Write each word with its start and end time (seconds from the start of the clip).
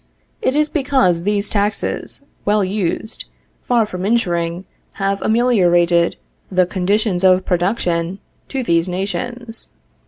It 0.41 0.55
is 0.55 0.67
because 0.67 1.21
these 1.25 1.47
taxes, 1.47 2.23
well 2.43 2.63
used, 2.63 3.25
far 3.67 3.85
from 3.85 4.03
injuring, 4.03 4.65
have 4.93 5.21
ameliorated 5.21 6.15
the 6.51 6.65
conditions 6.65 7.23
of 7.23 7.45
production 7.45 8.17
to 8.47 8.63
these 8.63 8.89
nations. 8.89 9.69